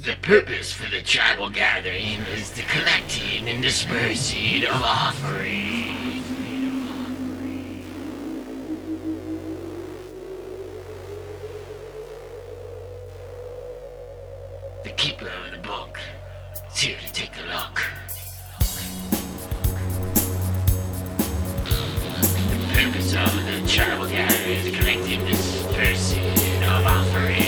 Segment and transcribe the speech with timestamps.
[0.00, 6.24] The purpose for the tribal gathering is the collecting and dispersing of offerings.
[14.84, 15.98] The keeper of the book
[16.72, 17.82] is here to take a look.
[21.64, 27.47] The purpose of the tribal gathering is collecting and dispersing of offerings.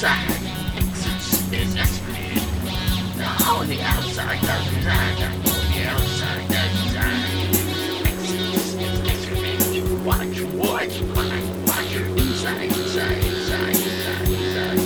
[0.00, 0.32] inside
[0.78, 3.18] exists in expertise.
[3.18, 7.50] Now on the outside does design, on the outside does design.
[8.08, 9.84] Exists in expertise.
[10.00, 14.78] Watch, watch, watch, watch your inside, inside, inside, inside, inside,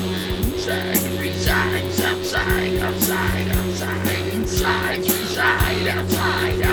[0.53, 1.21] inside.
[1.21, 6.64] Resides outside, outside, outside, inside, reside outside.